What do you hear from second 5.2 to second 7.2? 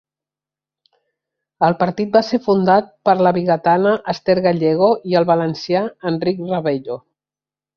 al valencià Enric Ravello.